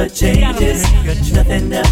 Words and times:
Nothing 0.00 0.44
ever 0.44 0.60
changes. 0.62 1.30
Nothing 1.30 1.72
ever 1.74 1.89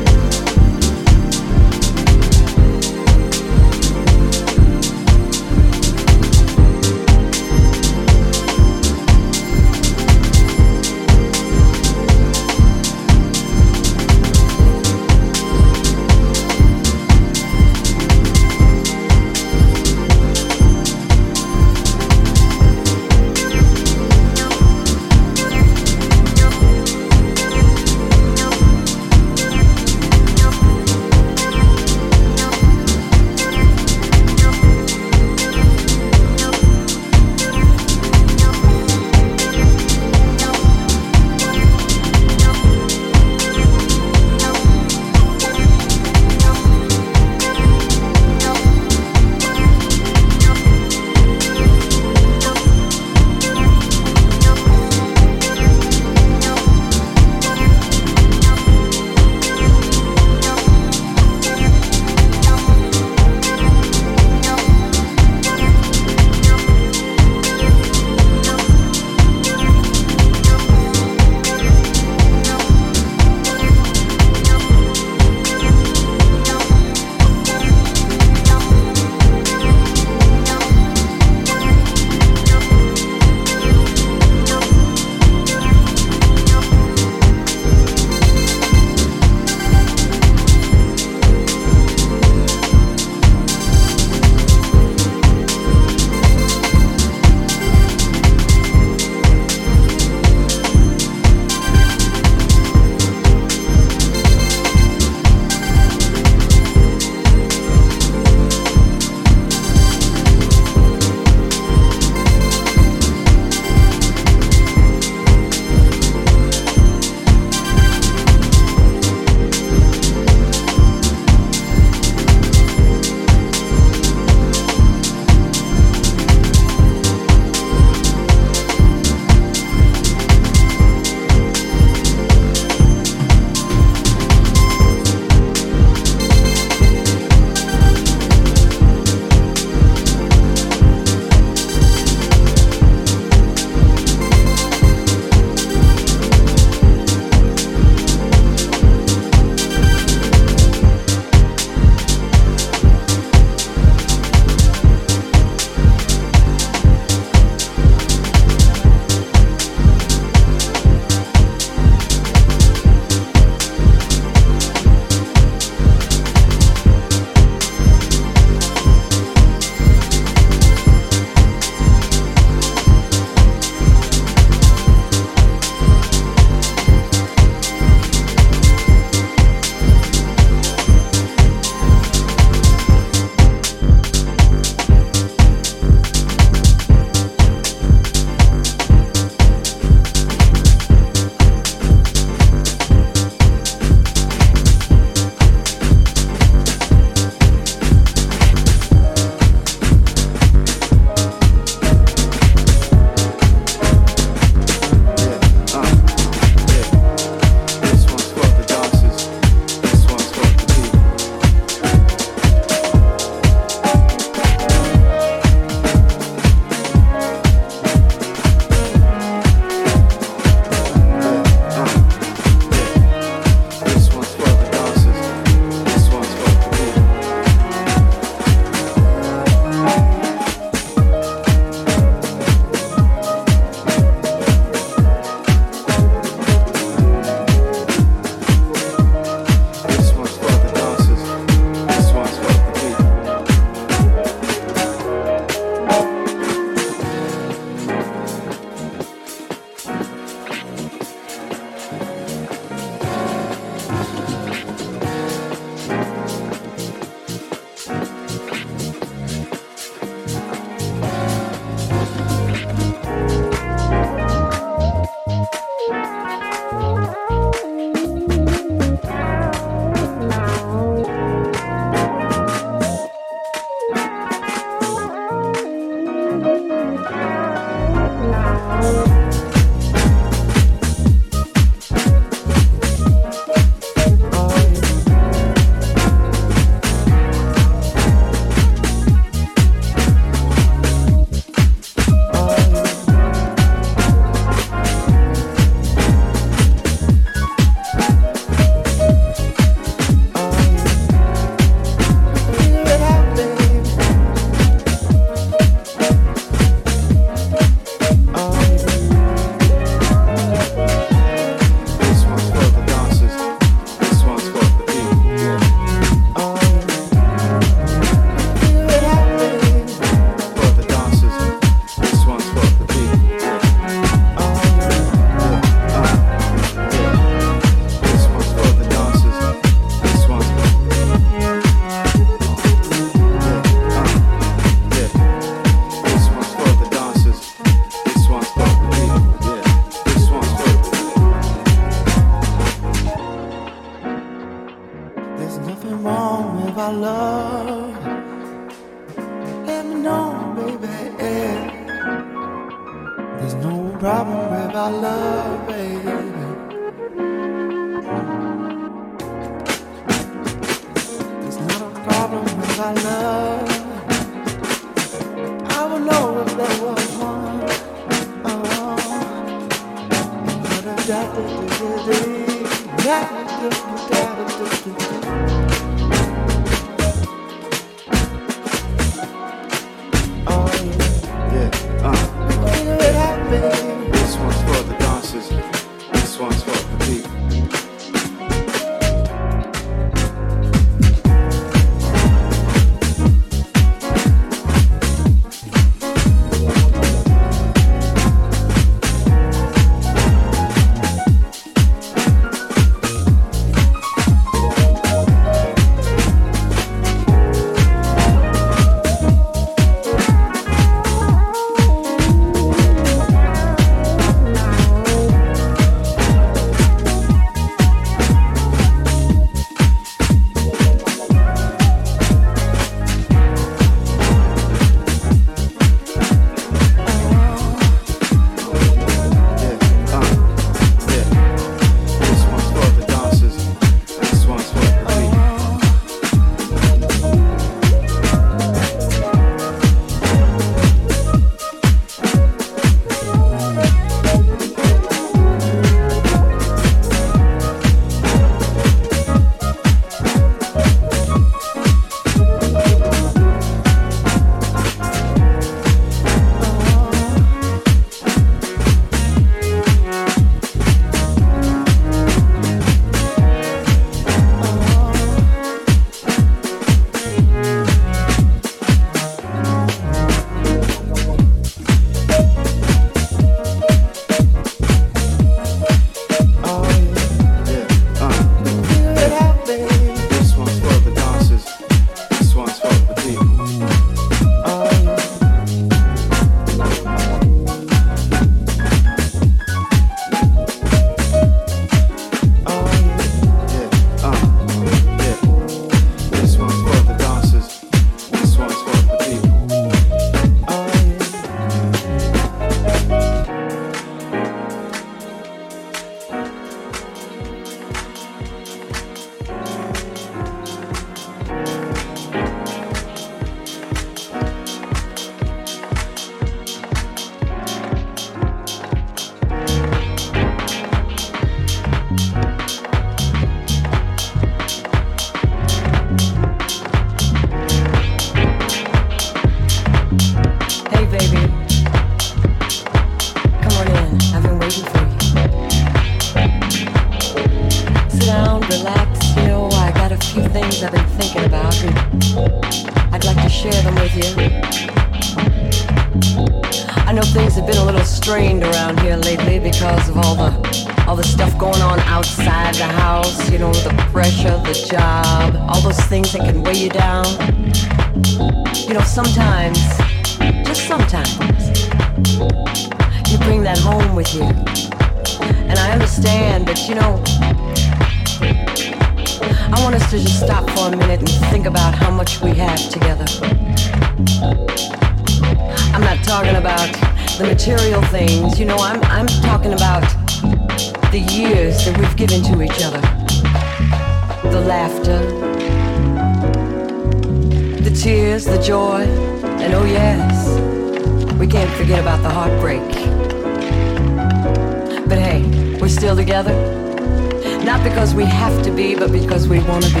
we 598.16 598.24
have 598.24 598.62
to 598.62 598.70
be, 598.70 598.94
but 598.94 599.12
because 599.12 599.46
we 599.46 599.58
want 599.60 599.84
to 599.84 599.94
be. 599.94 600.00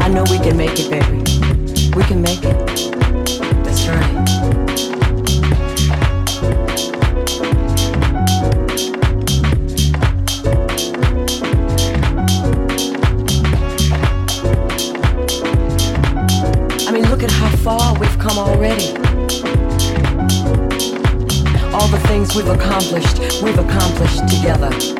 I 0.00 0.08
know 0.08 0.24
we 0.28 0.38
can 0.38 0.56
make 0.56 0.76
it, 0.76 0.90
baby. 0.90 1.18
We 1.96 2.02
can 2.02 2.20
make 2.20 2.42
it. 2.42 2.58
That's 3.62 3.86
right. 3.86 4.16
I 16.88 16.90
mean, 16.92 17.08
look 17.08 17.22
at 17.22 17.30
how 17.30 17.50
far 17.58 17.96
we've 18.00 18.18
come 18.18 18.36
already 18.36 18.96
all 21.72 21.86
the 21.86 22.00
things 22.08 22.34
we've 22.34 22.48
accomplished, 22.48 23.42
we've 23.42 23.58
accomplished 23.58 24.26
together 24.28 24.99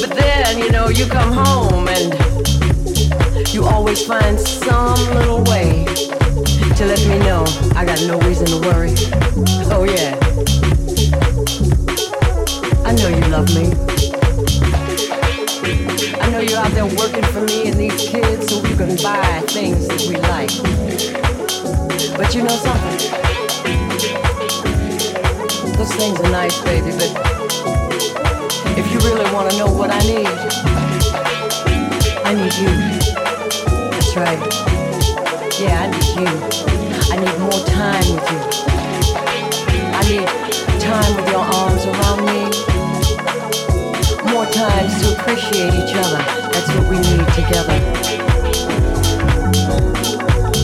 But 0.00 0.14
then, 0.14 0.58
you 0.58 0.70
know, 0.70 0.88
you 0.88 1.06
come 1.06 1.32
home 1.32 1.88
and 1.88 2.14
you 3.52 3.64
always 3.64 4.06
find 4.06 4.38
some 4.38 4.94
little 5.14 5.42
way 5.44 5.84
to 6.76 6.84
let 6.86 7.00
me 7.08 7.18
know 7.18 7.44
I 7.74 7.84
got 7.84 8.00
no 8.06 8.18
reason 8.20 8.46
to 8.46 8.58
worry. 8.60 8.94
Oh, 9.70 9.84
yeah. 9.84 10.14
I 12.84 12.92
know 12.92 13.08
you 13.08 13.24
love 13.26 13.48
me. 13.54 13.72
I 16.20 16.30
know 16.30 16.40
you're 16.40 16.58
out 16.58 16.70
there 16.72 16.86
working 16.86 17.24
for 17.32 17.40
me 17.42 17.68
and 17.68 17.78
these 17.78 18.08
kids 18.08 18.48
so 18.48 18.62
we 18.62 18.76
can 18.76 18.96
buy 19.02 19.42
things 19.48 19.88
that 19.88 20.00
we 20.08 20.16
like. 20.16 20.50
But 22.16 22.34
you 22.34 22.42
know 22.42 22.56
something? 22.56 22.98
Those 25.76 25.92
things 25.94 26.20
are 26.20 26.30
nice, 26.30 26.60
baby, 26.62 26.90
but 26.92 27.37
you 28.92 28.98
really 29.08 29.30
want 29.32 29.50
to 29.50 29.58
know 29.58 29.70
what 29.70 29.90
I 29.90 29.98
need, 30.00 30.26
I 32.24 32.34
need 32.34 32.54
you. 32.56 32.72
That's 33.90 34.16
right. 34.16 34.38
Yeah, 35.58 35.82
I 35.82 35.90
need 35.90 36.08
you. 36.16 36.28
I 37.10 37.16
need 37.16 37.38
more 37.40 37.60
time 37.66 38.06
with 38.14 38.26
you. 38.30 38.40
I 39.92 40.02
need 40.08 40.28
time 40.80 41.16
with 41.16 41.28
your 41.28 41.44
arms 41.44 41.84
around 41.84 42.24
me. 42.24 42.48
More 44.32 44.46
times 44.46 45.02
to 45.02 45.18
appreciate 45.18 45.74
each 45.74 45.94
other. 45.96 46.22
That's 46.52 46.68
what 46.74 46.88
we 46.88 46.96
need 46.96 47.26
together. 47.34 47.76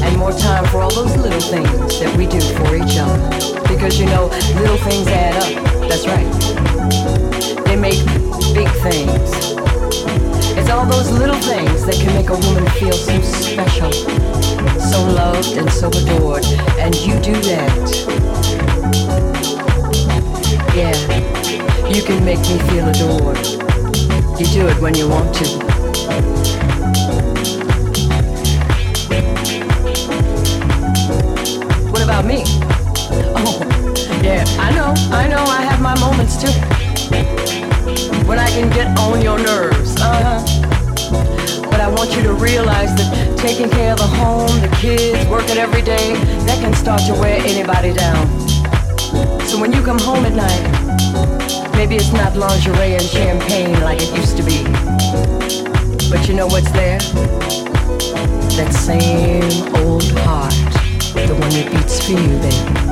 And 0.04 0.16
more 0.16 0.32
time 0.32 0.64
for 0.66 0.80
all 0.82 0.92
those 0.92 1.16
little 1.16 1.40
things 1.40 1.98
that 1.98 2.14
we 2.16 2.26
do 2.26 2.40
for 2.40 2.76
each 2.76 2.96
other. 2.96 3.18
Because 3.68 3.98
you 3.98 4.06
know, 4.06 4.26
little 4.60 4.78
things 4.78 5.08
add 5.08 5.36
up. 5.36 5.88
That's 5.88 6.06
right. 6.06 7.23
They 7.74 7.80
make 7.80 8.06
big 8.54 8.70
things. 8.86 9.32
It's 10.56 10.70
all 10.70 10.86
those 10.86 11.10
little 11.10 11.34
things 11.40 11.84
that 11.86 11.96
can 11.96 12.14
make 12.14 12.28
a 12.30 12.38
woman 12.46 12.64
feel 12.78 12.92
so 12.92 13.20
special 13.20 13.90
so 14.78 15.02
loved 15.10 15.56
and 15.56 15.68
so 15.72 15.88
adored, 15.88 16.44
and 16.78 16.94
you 16.94 17.18
do 17.18 17.32
that. 17.50 17.74
Yeah, 20.72 20.94
you 21.88 22.04
can 22.04 22.24
make 22.24 22.38
me 22.38 22.58
feel 22.70 22.86
adored. 22.86 23.44
You 24.38 24.46
do 24.54 24.68
it 24.68 24.80
when 24.80 24.94
you 24.94 25.08
want 25.08 25.34
to. 25.34 25.46
What 31.90 32.04
about 32.04 32.24
me? 32.24 32.44
Oh, 33.34 33.58
yeah, 34.22 34.44
I 34.60 34.70
know, 34.70 34.94
I 35.10 35.26
know, 35.26 35.42
I 35.42 35.62
have 35.62 35.82
my 35.82 35.98
moments 35.98 36.40
too. 36.40 36.73
When 38.26 38.38
I 38.38 38.48
can 38.48 38.70
get 38.70 38.98
on 38.98 39.20
your 39.20 39.38
nerves, 39.38 39.96
uh 40.00 40.40
huh. 40.40 41.70
But 41.70 41.80
I 41.80 41.88
want 41.88 42.16
you 42.16 42.22
to 42.22 42.32
realize 42.32 42.94
that 42.96 43.38
taking 43.38 43.68
care 43.68 43.92
of 43.92 43.98
the 43.98 44.06
home, 44.06 44.48
the 44.60 44.74
kids, 44.80 45.28
working 45.28 45.58
every 45.58 45.82
day, 45.82 46.14
that 46.46 46.58
can 46.60 46.72
start 46.72 47.02
to 47.02 47.12
wear 47.12 47.38
anybody 47.44 47.92
down. 47.92 48.26
So 49.46 49.60
when 49.60 49.72
you 49.72 49.82
come 49.82 49.98
home 49.98 50.24
at 50.24 50.32
night, 50.32 51.72
maybe 51.76 51.96
it's 51.96 52.12
not 52.12 52.34
lingerie 52.34 52.94
and 52.94 53.02
champagne 53.02 53.78
like 53.80 53.98
it 54.00 54.16
used 54.16 54.36
to 54.38 54.42
be. 54.42 54.64
But 56.08 56.26
you 56.26 56.34
know 56.34 56.46
what's 56.46 56.70
there? 56.72 56.98
That 58.56 58.72
same 58.72 59.74
old 59.76 60.04
heart, 60.20 60.54
the 61.12 61.34
one 61.34 61.50
that 61.50 61.70
beats 61.70 62.00
for 62.04 62.12
you, 62.12 62.38
baby. 62.38 62.84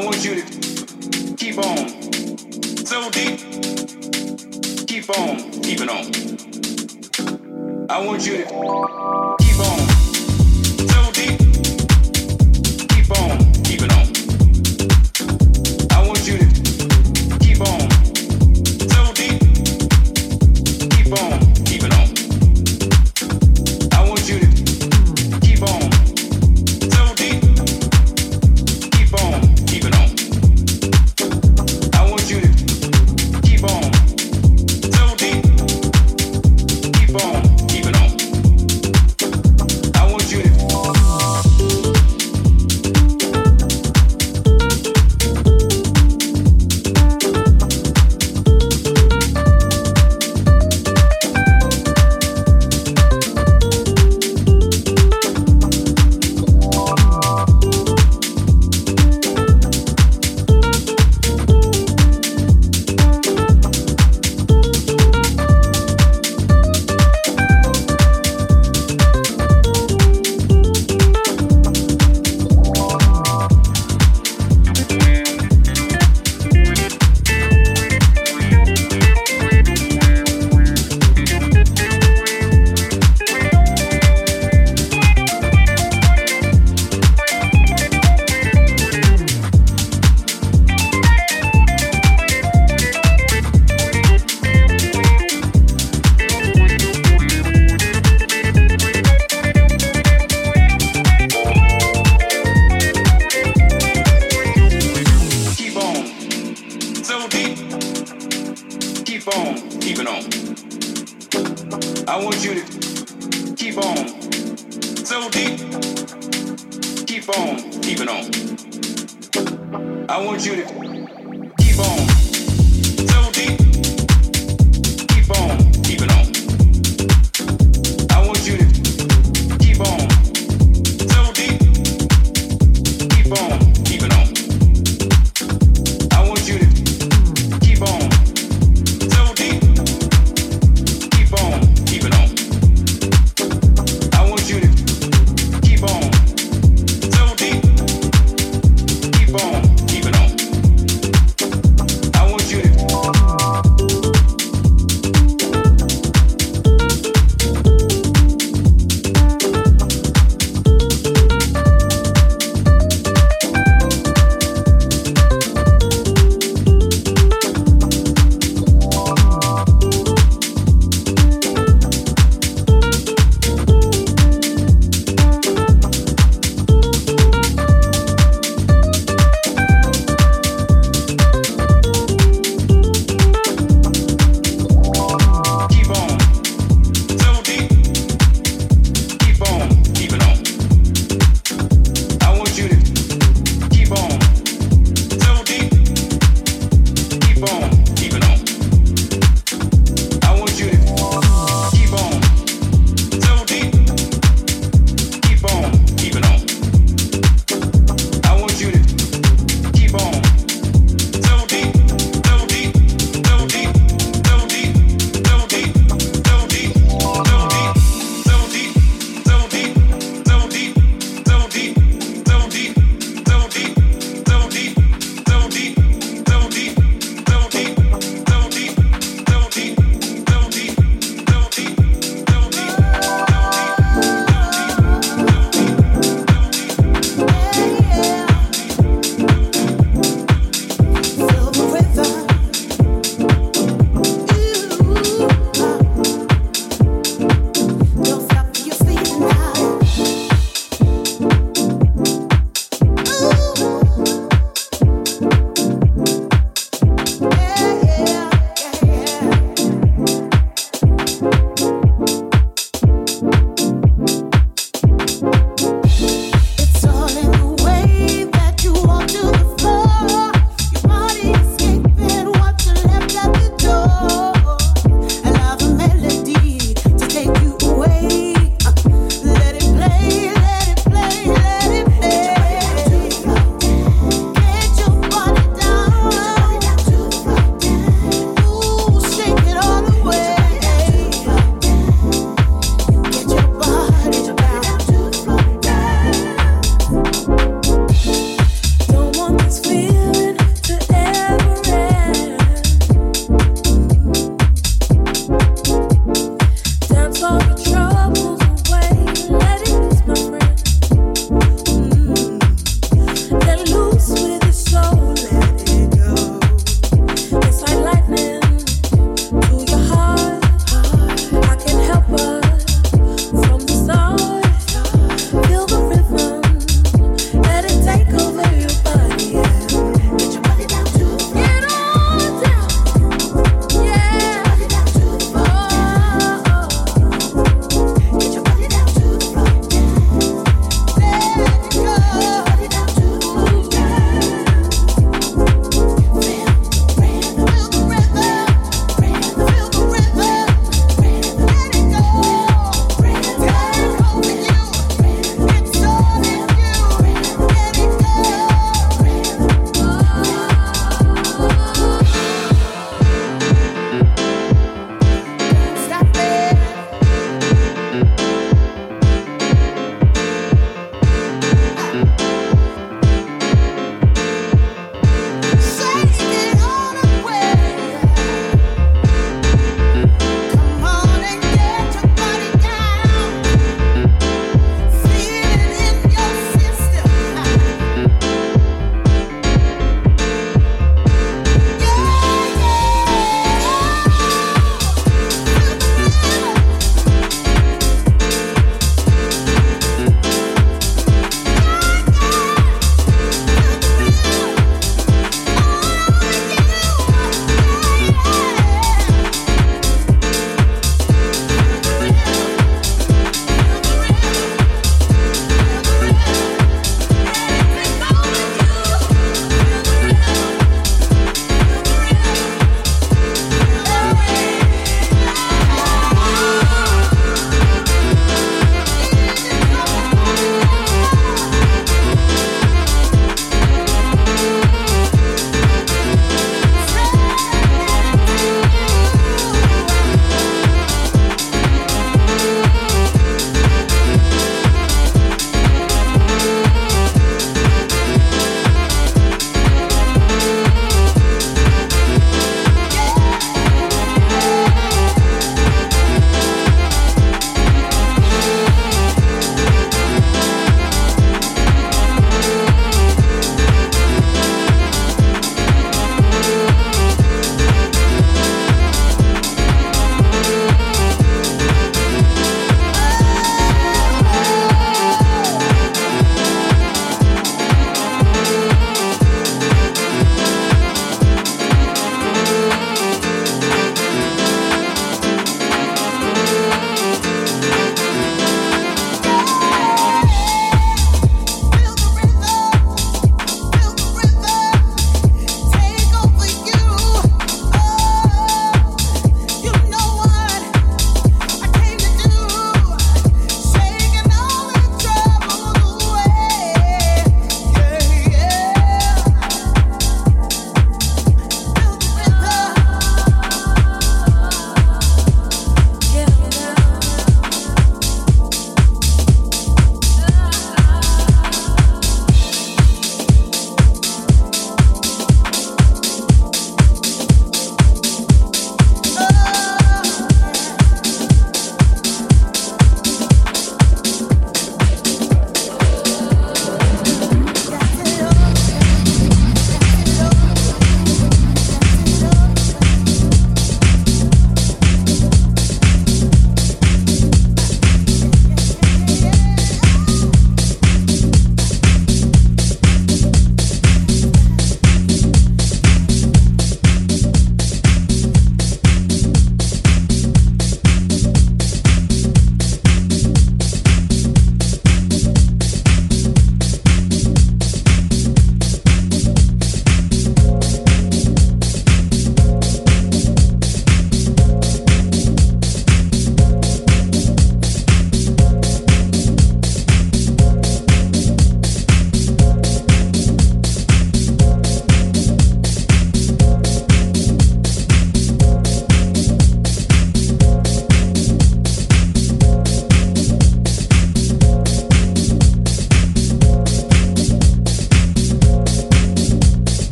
I 0.00 0.02
want 0.02 0.24
you 0.24 0.34
to 0.36 1.36
keep 1.36 1.58
on 1.58 1.76
so 2.86 3.10
deep. 3.10 3.38
Keep 4.86 5.10
on 5.10 5.50
keeping 5.60 5.90
on. 5.90 7.86
I 7.90 8.06
want 8.06 8.26
you 8.26 8.44
to. 8.46 8.99